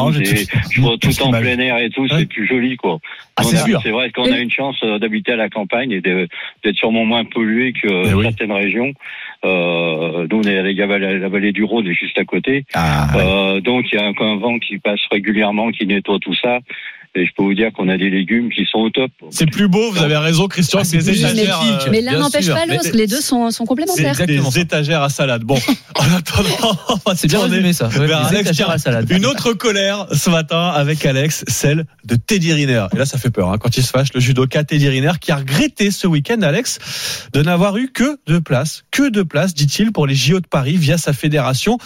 je 0.71 0.81
vois 0.83 0.97
tout 0.99 1.23
en 1.23 1.31
plein 1.31 1.59
air 1.59 1.79
et 1.79 1.89
tout, 1.91 2.03
Ouais. 2.03 2.09
c'est 2.19 2.27
plus 2.29 2.47
joli, 2.47 2.77
quoi. 2.77 2.99
Ah, 3.37 3.43
c'est 3.43 3.91
vrai 3.91 4.11
qu'on 4.11 4.31
a 4.31 4.39
une 4.39 4.51
chance 4.51 4.77
euh, 4.85 4.99
d'habiter 4.99 5.33
à 5.33 5.37
la 5.37 5.49
campagne 5.49 5.91
et 5.91 6.01
d'être 6.01 6.77
sûrement 6.77 7.05
moins 7.07 7.25
pollué 7.25 7.73
que 7.73 7.89
Eh 8.11 8.15
oui. 8.15 8.25
certaines 8.25 8.53
régions. 8.53 8.93
Euh, 9.45 10.27
nous, 10.31 10.39
on 10.39 10.43
est 10.43 10.59
à 10.59 10.63
la, 10.63 10.87
vallée- 10.87 11.19
la 11.19 11.29
vallée 11.29 11.53
du 11.53 11.65
Rhône, 11.65 11.87
est 11.87 11.95
juste 11.95 12.19
à 12.19 12.25
côté. 12.25 12.65
Ah, 12.75 13.07
ouais. 13.15 13.23
Euh, 13.25 13.61
donc, 13.61 13.87
il 13.93 13.97
y 13.97 13.99
a 13.99 14.07
un, 14.07 14.13
un 14.19 14.37
vent 14.37 14.59
qui 14.59 14.79
passe 14.79 15.01
régulièrement, 15.11 15.71
qui 15.71 15.87
nettoie 15.87 16.19
tout 16.21 16.35
ça. 16.35 16.59
Et 17.16 17.26
je 17.26 17.31
peux 17.37 17.44
vous 17.44 17.55
dire 17.55 17.72
qu'on 17.72 17.88
a 17.88 17.96
des 17.96 18.11
légumes 18.11 18.50
qui 18.50 18.66
sont 18.70 18.78
au 18.78 18.90
top. 18.90 19.11
C'est 19.31 19.46
plus 19.46 19.69
beau, 19.69 19.93
vous 19.93 20.02
avez 20.02 20.16
raison, 20.16 20.49
Christian, 20.49 20.81
Ah, 20.81 20.82
que 20.82 20.88
c'est 20.88 20.99
des 20.99 21.20
étagères. 21.20 21.61
magnifique. 21.61 21.87
euh, 21.87 21.90
Mais 21.93 22.00
l'un 22.00 22.19
n'empêche 22.19 22.49
pas 22.49 22.66
l'autre, 22.66 22.90
les 22.93 23.06
deux 23.06 23.20
sont 23.20 23.50
sont 23.52 23.64
complémentaires. 23.66 24.08
exactement 24.08 24.49
des 24.49 24.55
ça. 24.55 24.61
étagères 24.61 25.02
à 25.02 25.08
salade. 25.08 25.44
Bon, 25.44 25.55
en 25.94 26.12
attendant, 26.16 26.76
C'est 27.14 27.28
bien 27.28 27.40
résumé 27.40 27.72
ça. 27.72 27.87
Ouais, 27.88 28.06
vers 28.06 28.26
Alex. 28.26 28.43
étagères 28.43 28.70
à 28.70 28.72
la 28.75 28.78
salade. 28.78 29.06
Une 29.11 29.26
autre 29.26 29.52
colère 29.52 30.06
ce 30.12 30.28
matin 30.31 30.70
avec 30.75 31.06
Alex, 31.06 31.44
celle 31.46 31.84
de 32.05 32.16
Teddy 32.16 32.52
Riner. 32.52 32.87
Et 32.93 32.96
là, 32.99 33.06
ça 33.06 33.16
fait 33.19 33.31
peur 33.31 33.50
hein, 33.52 33.58
quand 33.58 33.76
il 33.76 33.84
se 33.84 33.90
fâche, 33.90 34.08
le 34.12 34.20
judoka 34.20 34.64
Teddy 34.64 34.88
Riner 34.88 35.12
qui 35.20 35.31
a 35.31 35.37
regretté 35.37 35.93
ce 35.93 36.06
week-end, 36.08 36.43
Alex, 36.43 37.28
de 37.32 37.43
n'avoir 37.43 37.76
eu 37.76 37.90
que 37.93 38.19
deux 38.26 38.40
places, 38.40 38.82
que 38.90 39.08
deux 39.08 39.25
places, 39.25 39.55
dit-il, 39.55 39.93
pour 39.93 40.08
les 40.08 40.16
JO 40.16 40.40
de 40.40 40.46
Paris 40.49 40.76
via 40.76 40.99
sa 40.99 41.12
fédération. 41.12 41.78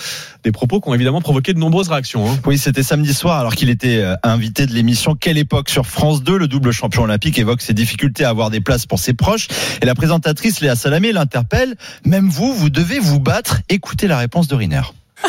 Des 0.42 0.52
propos 0.52 0.80
qui 0.80 0.88
ont 0.88 0.94
évidemment 0.94 1.20
provoqué 1.20 1.52
de 1.52 1.58
nombreuses 1.58 1.88
réactions. 1.88 2.30
hein. 2.30 2.38
Oui, 2.46 2.56
c'était 2.56 2.82
samedi 2.82 3.12
soir 3.12 3.38
alors 3.40 3.54
qu'il 3.54 3.68
était 3.68 3.98
euh, 3.98 4.14
invité 4.22 4.64
de 4.66 4.72
l'émission 4.72 5.14
Quelle 5.20 5.38
époque 5.38 5.68
sur 5.68 5.86
France 5.86 6.22
2. 6.22 6.36
Le 6.38 6.48
double 6.48 6.72
champion 6.72 7.02
olympique 7.02 7.38
évoque 7.38 7.60
ses 7.62 7.74
difficultés 7.74 8.24
à 8.24 8.28
avoir 8.30 8.50
des 8.50 8.60
places 8.60 8.86
pour 8.86 8.98
ses 8.98 9.14
proches. 9.14 9.48
Et 9.82 9.86
la 9.86 9.94
présentatrice 9.94 10.60
Léa 10.60 10.76
Salamé 10.76 11.12
l'interpelle. 11.12 11.76
Même 12.04 12.28
vous, 12.28 12.52
vous 12.54 12.70
devez 12.70 12.98
vous 12.98 13.20
battre. 13.20 13.58
Écoutez 13.68 14.06
la 14.06 14.18
réponse 14.18 14.48
de 14.48 14.54
Riner. 14.54 14.82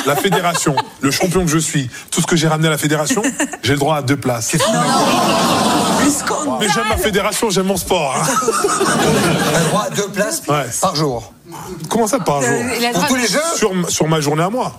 La 0.05 0.15
fédération, 0.15 0.75
le 1.01 1.09
champion 1.09 1.43
que 1.43 1.49
je 1.49 1.57
suis, 1.57 1.89
tout 2.11 2.21
ce 2.21 2.27
que 2.27 2.35
j'ai 2.35 2.47
ramené 2.47 2.67
à 2.67 2.71
la 2.71 2.77
fédération, 2.77 3.23
j'ai 3.63 3.73
le 3.73 3.79
droit 3.79 3.95
à 3.97 4.01
deux 4.03 4.17
places. 4.17 4.55
Mais 6.59 6.67
j'aime 6.69 6.87
ma 6.89 6.97
fédération, 6.97 7.49
j'aime 7.49 7.65
mon 7.65 7.77
sport. 7.77 8.15
hein. 8.15 8.27
Un 9.55 9.63
droit 9.69 9.87
à 9.91 9.95
deux 9.95 10.07
places 10.09 10.43
Ouais. 10.47 10.65
par 10.81 10.95
jour. 10.95 11.33
Comment 11.89 12.05
ça 12.05 12.19
par 12.19 12.41
jour 12.43 12.55
Pour 12.93 13.07
tous 13.07 13.15
les 13.15 13.27
jeux 13.27 13.39
sur, 13.55 13.71
sur 13.89 14.07
ma 14.07 14.21
journée 14.21 14.43
à 14.43 14.49
moi. 14.51 14.75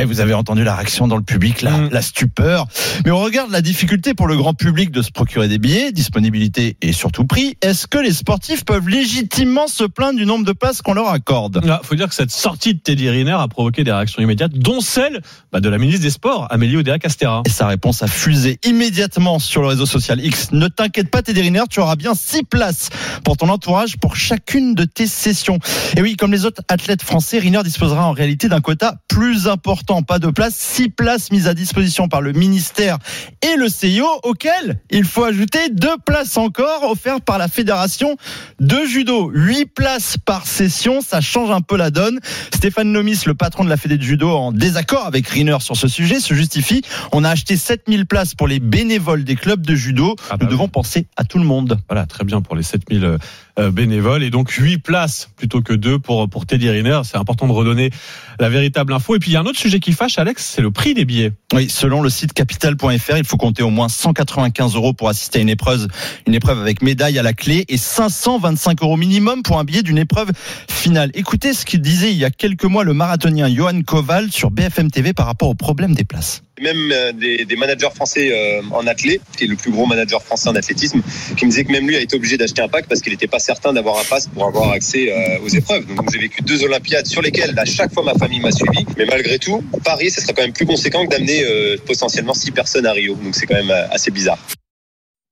Eh, 0.00 0.04
vous 0.04 0.20
avez 0.20 0.32
entendu 0.32 0.62
la 0.62 0.76
réaction 0.76 1.08
dans 1.08 1.16
le 1.16 1.22
public, 1.24 1.60
la, 1.62 1.72
Mm. 1.72 1.88
la 1.90 2.02
stupeur. 2.02 2.66
Mais 3.04 3.10
on 3.10 3.18
regarde 3.20 3.50
la 3.50 3.62
difficulté 3.62 4.14
pour 4.14 4.28
le 4.28 4.36
grand 4.36 4.54
public 4.54 4.92
de 4.92 5.02
se 5.02 5.10
procurer 5.10 5.48
des 5.48 5.58
billets, 5.58 5.90
disponibilité 5.90 6.76
et 6.82 6.92
surtout 6.92 7.24
prix. 7.24 7.56
Est-ce 7.62 7.88
que 7.88 7.98
les 7.98 8.12
sportifs 8.12 8.64
peuvent 8.64 8.88
légitimement 8.88 9.66
se 9.66 9.82
plaindre 9.82 10.16
du 10.18 10.24
nombre 10.26 10.44
de 10.44 10.52
places 10.52 10.82
qu'on 10.82 10.94
leur 10.94 11.08
accorde? 11.08 11.60
Il 11.64 11.78
faut 11.82 11.96
dire 11.96 12.08
que 12.08 12.14
cette 12.14 12.30
sortie 12.30 12.74
de 12.74 12.78
Teddy 12.78 13.10
Riner 13.10 13.32
a 13.32 13.48
provoqué 13.48 13.82
des 13.82 13.90
réactions 13.90 14.22
immédiates, 14.22 14.52
dont 14.54 14.80
celle 14.80 15.20
bah, 15.50 15.58
de 15.58 15.68
la 15.68 15.78
ministre 15.78 16.02
des 16.02 16.10
Sports, 16.10 16.46
Amélie 16.50 16.76
Oudéa-Castéra. 16.76 17.42
Et 17.44 17.50
sa 17.50 17.66
réponse 17.66 18.00
a 18.04 18.06
fusé 18.06 18.60
immédiatement 18.64 19.40
sur 19.40 19.62
le 19.62 19.68
réseau 19.68 19.86
social 19.86 20.24
X. 20.24 20.52
Ne 20.52 20.68
t'inquiète 20.68 21.10
pas, 21.10 21.22
Teddy 21.22 21.40
Riner, 21.40 21.64
tu 21.68 21.80
auras 21.80 21.96
bien 21.96 22.14
six 22.14 22.44
places 22.44 22.90
pour 23.24 23.36
ton 23.36 23.48
entourage 23.48 23.96
pour 23.96 24.14
chacune 24.14 24.76
de 24.76 24.84
tes 24.84 25.08
sessions. 25.08 25.58
Et 25.96 26.02
oui, 26.02 26.14
comme 26.16 26.30
les 26.30 26.44
autres 26.44 26.62
athlètes 26.68 27.02
français, 27.02 27.40
Riner 27.40 27.62
disposera 27.64 28.06
en 28.06 28.12
réalité 28.12 28.48
d'un 28.48 28.60
quota 28.60 28.94
plus 29.08 29.48
important. 29.48 29.87
Pas 29.88 30.18
de 30.18 30.28
places, 30.28 30.54
six 30.54 30.90
places 30.90 31.32
mises 31.32 31.48
à 31.48 31.54
disposition 31.54 32.08
par 32.08 32.20
le 32.20 32.32
ministère 32.32 32.98
et 33.42 33.56
le 33.56 33.68
CIO, 33.68 34.06
auquel 34.22 34.80
il 34.90 35.04
faut 35.04 35.24
ajouter 35.24 35.70
deux 35.70 35.96
places 36.04 36.36
encore 36.36 36.90
offertes 36.90 37.24
par 37.24 37.38
la 37.38 37.48
fédération 37.48 38.16
de 38.60 38.84
judo. 38.84 39.30
Huit 39.32 39.64
places 39.64 40.18
par 40.18 40.46
session, 40.46 41.00
ça 41.00 41.22
change 41.22 41.50
un 41.50 41.62
peu 41.62 41.78
la 41.78 41.90
donne. 41.90 42.20
Stéphane 42.54 42.92
Nomis, 42.92 43.22
le 43.24 43.34
patron 43.34 43.64
de 43.64 43.70
la 43.70 43.78
fédé 43.78 43.96
de 43.96 44.02
judo, 44.02 44.30
en 44.30 44.52
désaccord 44.52 45.06
avec 45.06 45.26
Riner 45.26 45.56
sur 45.60 45.76
ce 45.76 45.88
sujet, 45.88 46.20
se 46.20 46.34
justifie. 46.34 46.82
On 47.12 47.24
a 47.24 47.30
acheté 47.30 47.56
7000 47.56 48.04
places 48.04 48.34
pour 48.34 48.46
les 48.46 48.60
bénévoles 48.60 49.24
des 49.24 49.36
clubs 49.36 49.64
de 49.64 49.74
judo. 49.74 50.16
Ah 50.28 50.36
bah 50.36 50.38
Nous 50.42 50.46
oui. 50.48 50.52
devons 50.52 50.68
penser 50.68 51.06
à 51.16 51.24
tout 51.24 51.38
le 51.38 51.44
monde. 51.44 51.78
Voilà, 51.88 52.04
très 52.04 52.24
bien 52.24 52.42
pour 52.42 52.56
les 52.56 52.62
7000 52.62 53.04
euh, 53.04 53.08
euh, 53.08 53.18
bénévoles 53.58 54.22
et 54.22 54.30
donc 54.30 54.50
8 54.50 54.78
places 54.78 55.30
plutôt 55.36 55.62
que 55.62 55.72
2 55.72 55.98
pour, 55.98 56.28
pour 56.28 56.46
Teddy 56.46 56.70
Riner. 56.70 57.00
C'est 57.04 57.16
important 57.16 57.46
de 57.46 57.52
redonner 57.52 57.90
la 58.38 58.48
véritable 58.48 58.92
info. 58.92 59.16
Et 59.16 59.18
puis 59.18 59.30
il 59.30 59.34
y 59.34 59.36
a 59.36 59.40
un 59.40 59.46
autre 59.46 59.58
sujet 59.58 59.80
qui 59.80 59.92
fâche, 59.92 60.18
Alex, 60.18 60.44
c'est 60.44 60.62
le 60.62 60.70
prix 60.70 60.94
des 60.94 61.04
billets. 61.04 61.32
Oui, 61.52 61.68
selon 61.68 62.02
le 62.02 62.10
site 62.10 62.32
capital.fr, 62.32 63.16
il 63.16 63.24
faut 63.24 63.36
compter 63.36 63.62
au 63.62 63.70
moins 63.70 63.88
195 63.88 64.74
euros 64.74 64.92
pour 64.92 65.08
assister 65.08 65.38
à 65.38 65.42
une 65.42 65.48
épreuve, 65.48 65.88
une 66.26 66.34
épreuve 66.34 66.60
avec 66.60 66.82
médaille 66.82 67.18
à 67.18 67.22
la 67.22 67.32
clé 67.32 67.64
et 67.68 67.76
525 67.76 68.82
euros 68.82 68.96
minimum 68.96 69.42
pour 69.42 69.58
un 69.58 69.64
billet 69.64 69.82
d'une 69.82 69.98
épreuve 69.98 70.30
finale. 70.68 71.10
Écoutez 71.14 71.52
ce 71.52 71.64
qu'il 71.64 71.80
disait 71.80 72.12
il 72.12 72.18
y 72.18 72.24
a 72.24 72.30
quelques 72.30 72.64
mois 72.64 72.84
le 72.84 72.94
marathonien 72.94 73.52
Johan 73.52 73.82
Koval 73.82 74.30
sur 74.30 74.50
BFM 74.50 74.90
TV 74.90 75.12
par 75.12 75.26
rapport 75.26 75.48
au 75.48 75.54
problème 75.54 75.94
des 75.94 76.04
places. 76.04 76.42
Même 76.60 76.90
euh, 76.92 77.12
des, 77.12 77.44
des 77.44 77.56
managers 77.56 77.90
français 77.94 78.30
euh, 78.32 78.62
en 78.70 78.86
athlé, 78.86 79.20
qui 79.36 79.44
est 79.44 79.46
le 79.46 79.56
plus 79.56 79.70
gros 79.70 79.86
manager 79.86 80.22
français 80.22 80.48
en 80.48 80.54
athlétisme, 80.56 81.00
qui 81.36 81.44
me 81.46 81.50
disait 81.50 81.64
que 81.64 81.72
même 81.72 81.86
lui 81.86 81.96
a 81.96 82.00
été 82.00 82.16
obligé 82.16 82.36
d'acheter 82.36 82.62
un 82.62 82.68
pack 82.68 82.86
parce 82.88 83.00
qu'il 83.00 83.12
n'était 83.12 83.26
pas 83.26 83.38
certain 83.38 83.72
d'avoir 83.72 83.98
un 83.98 84.04
pass 84.04 84.28
pour 84.28 84.46
avoir 84.46 84.70
accès 84.72 85.12
euh, 85.12 85.44
aux 85.44 85.48
épreuves. 85.48 85.86
Donc 85.94 86.10
j'ai 86.12 86.18
vécu 86.18 86.42
deux 86.42 86.64
Olympiades 86.64 87.06
sur 87.06 87.22
lesquelles 87.22 87.58
à 87.58 87.64
chaque 87.64 87.92
fois 87.92 88.02
ma 88.02 88.14
famille 88.14 88.40
m'a 88.40 88.52
suivi, 88.52 88.84
mais 88.96 89.04
malgré 89.06 89.38
tout, 89.38 89.62
Paris, 89.84 90.10
ce 90.10 90.20
serait 90.20 90.34
quand 90.34 90.42
même 90.42 90.52
plus 90.52 90.66
conséquent 90.66 91.06
que 91.06 91.10
d'amener 91.10 91.44
potentiellement 91.86 92.34
six 92.34 92.50
personnes 92.50 92.86
à 92.86 92.92
Rio. 92.92 93.14
Donc 93.14 93.34
c'est 93.34 93.46
quand 93.46 93.54
même 93.54 93.74
assez 93.90 94.10
bizarre. 94.10 94.38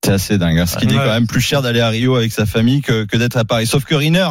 C'est 0.07 0.13
assez 0.13 0.39
dingue. 0.39 0.59
hein. 0.59 0.67
Ce 0.67 0.77
qui 0.77 0.87
dit 0.87 0.95
Ouais. 0.97 1.03
quand 1.05 1.11
même 1.13 1.27
plus 1.27 1.41
cher 1.41 1.63
d'aller 1.63 1.81
à 1.81 1.89
Rio 1.89 2.15
avec 2.17 2.33
sa 2.33 2.47
famille 2.47 2.81
que, 2.81 3.05
que 3.05 3.17
d'être 3.17 3.37
à 3.37 3.45
Paris. 3.45 3.67
Sauf 3.67 3.85
que 3.85 3.95
Riner, 3.95 4.29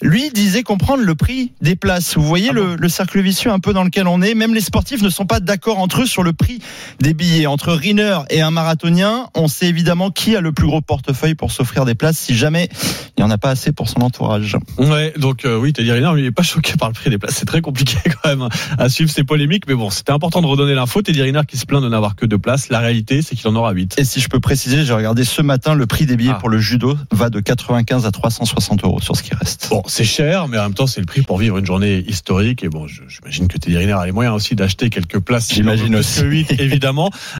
lui, 0.00 0.30
disait 0.30 0.62
comprendre 0.62 1.02
le 1.02 1.14
prix 1.16 1.52
des 1.60 1.74
places. 1.74 2.16
Vous 2.16 2.22
voyez 2.22 2.52
le, 2.52 2.76
le 2.76 2.88
cercle 2.88 3.20
vicieux 3.20 3.50
un 3.50 3.58
peu 3.58 3.72
dans 3.72 3.82
lequel 3.84 4.06
on 4.06 4.22
est? 4.22 4.34
Même 4.34 4.54
les 4.54 4.60
sportifs 4.60 5.02
ne 5.02 5.10
sont 5.10 5.26
pas 5.26 5.40
d'accord 5.40 5.78
entre 5.80 6.02
eux 6.02 6.06
sur 6.06 6.22
le 6.22 6.32
prix 6.32 6.60
des 7.00 7.14
billets. 7.14 7.46
Entre 7.46 7.72
Riner 7.72 8.18
et 8.30 8.40
un 8.42 8.50
marathonien, 8.52 9.26
on 9.34 9.48
sait 9.48 9.66
évidemment 9.66 10.10
qui 10.10 10.36
a 10.36 10.40
le 10.40 10.52
plus 10.52 10.66
gros 10.68 10.80
portefeuille 10.80 11.34
pour 11.34 11.50
s'offrir 11.50 11.84
des 11.84 11.94
places 11.96 12.16
si 12.18 12.36
jamais 12.36 12.68
il 13.16 13.24
n'y 13.24 13.24
en 13.24 13.30
a 13.30 13.38
pas 13.38 13.50
assez 13.50 13.72
pour 13.72 13.88
son 13.88 14.00
entourage. 14.02 14.56
Ouais, 14.78 15.12
donc 15.18 15.44
euh, 15.44 15.58
oui, 15.58 15.72
Teddy 15.72 15.90
Riner, 15.90 16.12
lui, 16.14 16.22
il 16.22 16.26
est 16.26 16.30
pas 16.30 16.42
choqué 16.44 16.74
par 16.78 16.88
le 16.90 16.94
prix 16.94 17.10
des 17.10 17.18
places. 17.18 17.34
C'est 17.36 17.46
très 17.46 17.60
compliqué 17.60 17.96
quand 18.22 18.28
même 18.28 18.42
hein, 18.42 18.48
à 18.78 18.88
suivre 18.88 19.10
ces 19.10 19.24
polémiques, 19.24 19.64
mais 19.66 19.74
bon, 19.74 19.90
c'était 19.90 20.12
important 20.12 20.40
de 20.42 20.46
redonner 20.46 20.74
l'info. 20.74 21.02
Teddy 21.02 21.22
Riner 21.22 21.42
qui 21.48 21.56
se 21.56 21.66
plaint 21.66 21.82
de 21.82 21.88
n'avoir 21.88 22.14
que 22.14 22.24
deux 22.24 22.38
places. 22.38 22.68
La 22.68 22.78
réalité, 22.78 23.20
c'est 23.22 23.34
qu'il 23.34 23.48
en 23.48 23.56
aura 23.56 23.72
huit. 23.72 23.96
Et 23.98 24.04
si 24.04 24.20
je 24.20 24.28
peux 24.28 24.38
préciser, 24.38 24.84
j'ai 24.84 24.92
regardé 24.92 25.07
ce 25.24 25.42
matin, 25.42 25.74
le 25.74 25.86
prix 25.86 26.06
des 26.06 26.16
billets 26.16 26.32
Ah. 26.34 26.38
pour 26.38 26.48
le 26.48 26.58
judo 26.58 26.96
va 27.10 27.30
de 27.30 27.40
95 27.40 28.06
à 28.06 28.10
360 28.10 28.84
euros 28.84 29.00
sur 29.00 29.16
ce 29.16 29.22
qui 29.22 29.34
reste. 29.34 29.68
Bon, 29.70 29.82
c'est 29.86 30.04
cher, 30.04 30.48
mais 30.48 30.58
en 30.58 30.64
même 30.64 30.74
temps, 30.74 30.86
c'est 30.86 31.00
le 31.00 31.06
prix 31.06 31.22
pour 31.22 31.38
vivre 31.38 31.58
une 31.58 31.66
journée 31.66 32.04
historique. 32.06 32.62
Et 32.64 32.68
bon, 32.68 32.86
j'imagine 32.86 33.48
que 33.48 33.58
Teddy 33.58 33.76
Riner 33.76 33.92
a 33.92 34.06
les 34.06 34.12
moyens 34.12 34.34
aussi 34.36 34.54
d'acheter 34.54 34.90
quelques 34.90 35.18
places. 35.18 35.52
J'imagine 35.52 35.94
aussi. 35.96 36.20
que 36.20 36.26
huit, 36.26 36.50
évidemment. 36.60 37.10